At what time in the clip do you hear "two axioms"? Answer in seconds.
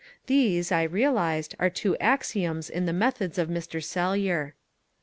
1.69-2.71